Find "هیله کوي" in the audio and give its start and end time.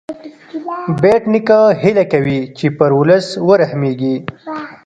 1.81-2.39